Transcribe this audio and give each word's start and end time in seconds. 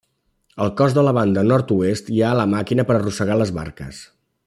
Al 0.63 0.71
cos 0.79 0.95
de 0.95 1.03
la 1.09 1.13
banda 1.17 1.45
nord-oest 1.51 2.11
hi 2.17 2.25
ha 2.25 2.33
la 2.43 2.49
màquina 2.57 2.87
per 2.89 2.97
arrossegar 2.99 3.41
les 3.43 3.57
barques. 3.63 4.05